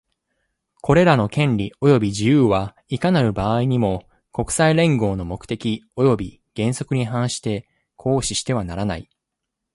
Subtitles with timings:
[0.81, 9.07] これらの権利及び自由は、いかなる場合にも、国際連合の目的及び原則に反して行使してはならない。